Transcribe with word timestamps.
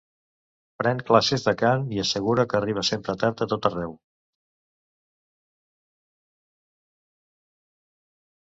Pren 0.81 1.01
classes 1.09 1.43
de 1.47 1.53
cant, 1.59 1.83
i 1.97 2.01
assegura 2.03 2.45
que 2.53 2.57
arriba 2.59 2.83
sempre 2.89 3.15
tard 3.23 3.43
a 3.45 3.49
tot 3.51 3.69
arreu. 3.71 3.93